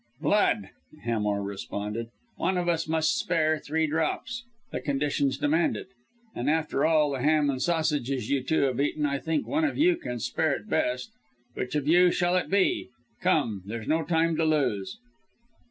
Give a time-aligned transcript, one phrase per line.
[0.19, 0.69] "Blood!"
[1.03, 2.07] Hamar responded.
[2.35, 4.41] "One of us must spare three drops.
[4.71, 5.89] The conditions demand it
[6.33, 9.77] and after all the ham and sausages you two have eaten I think one of
[9.77, 11.11] you can spare it best.
[11.53, 12.89] Which of you shall it be?
[13.21, 14.97] Come, there's no time to lose!"